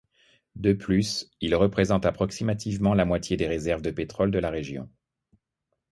[0.55, 4.89] De plus, il représente approximativement la moitié des réserves de pétrole de la région.